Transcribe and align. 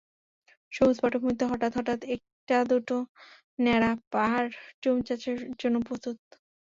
সবুজ 0.71 0.97
পটভূমিতে 1.03 1.43
হঠাৎ 1.47 1.71
হঠাৎ 1.77 1.99
একটা-দুটো 2.15 2.97
ন্যাড়া 3.59 3.91
পাহাড় 4.13 4.49
জুম 4.83 4.97
চাষের 5.07 5.37
জন্য 5.61 5.75
প্রস্তুত। 5.87 6.17